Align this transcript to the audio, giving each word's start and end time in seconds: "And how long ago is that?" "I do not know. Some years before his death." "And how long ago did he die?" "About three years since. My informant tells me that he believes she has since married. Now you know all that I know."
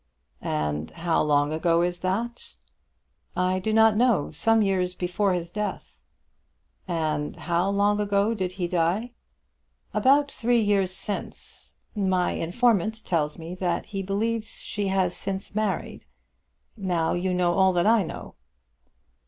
"And 0.41 0.89
how 0.89 1.21
long 1.21 1.53
ago 1.53 1.83
is 1.83 1.99
that?" 1.99 2.55
"I 3.35 3.59
do 3.59 3.71
not 3.71 3.95
know. 3.95 4.31
Some 4.31 4.63
years 4.63 4.95
before 4.95 5.33
his 5.33 5.51
death." 5.51 6.01
"And 6.87 7.35
how 7.35 7.69
long 7.69 7.99
ago 7.99 8.33
did 8.33 8.53
he 8.53 8.67
die?" 8.67 9.11
"About 9.93 10.31
three 10.31 10.59
years 10.59 10.89
since. 10.89 11.75
My 11.95 12.31
informant 12.31 13.05
tells 13.05 13.37
me 13.37 13.53
that 13.53 13.85
he 13.85 14.01
believes 14.01 14.61
she 14.63 14.87
has 14.87 15.15
since 15.15 15.53
married. 15.53 16.07
Now 16.75 17.13
you 17.13 17.31
know 17.31 17.53
all 17.53 17.71
that 17.73 17.85
I 17.85 18.01
know." 18.01 18.33